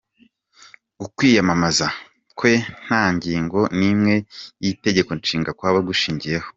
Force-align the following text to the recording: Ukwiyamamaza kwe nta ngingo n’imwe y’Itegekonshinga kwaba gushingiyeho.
Ukwiyamamaza 1.05 1.87
kwe 2.37 2.53
nta 2.85 3.03
ngingo 3.15 3.59
n’imwe 3.77 4.15
y’Itegekonshinga 4.63 5.51
kwaba 5.57 5.79
gushingiyeho. 5.87 6.47